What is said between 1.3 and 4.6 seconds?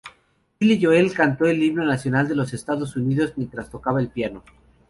el himno nacional de los Estados Unidos mientras tocaba el piano.